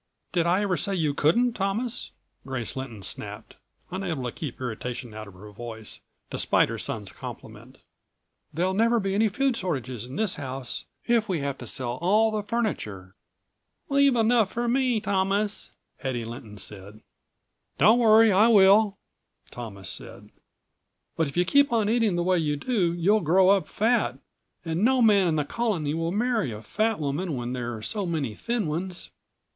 "Did 0.33 0.47
I 0.47 0.63
ever 0.63 0.77
say 0.77 0.95
you 0.95 1.13
couldn't, 1.13 1.53
Thomas?" 1.53 2.09
Grace 2.43 2.75
Lynton 2.75 3.03
snapped, 3.03 3.53
unable 3.91 4.23
to 4.23 4.31
keep 4.31 4.59
irritation 4.59 5.13
out 5.13 5.27
of 5.27 5.35
her 5.35 5.51
voice, 5.51 6.01
despite 6.31 6.69
her 6.69 6.79
son's 6.79 7.11
compliment. 7.11 7.77
"There'll 8.51 8.73
never 8.73 8.99
be 8.99 9.13
any 9.13 9.27
food 9.29 9.55
shortages 9.55 10.07
in 10.07 10.15
this 10.15 10.33
house, 10.41 10.85
if 11.05 11.29
we 11.29 11.37
have 11.41 11.59
to 11.59 11.67
sell 11.67 11.99
all 12.01 12.29
of 12.29 12.33
the 12.43 12.49
furniture." 12.49 13.13
"Leave 13.89 14.15
enough 14.15 14.51
for 14.51 14.67
me, 14.67 14.99
Thomas," 14.99 15.69
Hedy 16.03 16.25
Lynton 16.25 16.57
said. 16.57 17.01
"Don't 17.77 17.99
worry, 17.99 18.31
I 18.31 18.47
will," 18.47 18.97
Thomas 19.51 19.87
said. 19.91 20.31
"But 21.15 21.27
if 21.27 21.37
you 21.37 21.45
keep 21.45 21.71
on 21.71 21.87
eating 21.89 22.15
the 22.15 22.23
way 22.23 22.39
you 22.39 22.57
do 22.57 22.91
you'll 22.91 23.19
grow 23.21 23.51
up 23.51 23.67
fat, 23.67 24.17
and 24.65 24.83
no 24.83 25.03
man 25.03 25.27
in 25.27 25.35
the 25.35 25.45
Colony 25.45 25.93
will 25.93 26.11
marry 26.11 26.51
a 26.51 26.63
fat 26.63 26.99
woman 26.99 27.35
when 27.35 27.53
there 27.53 27.75
are 27.75 27.83
so 27.83 28.07
many 28.07 28.33
thin 28.33 28.65
ones." 28.65 29.11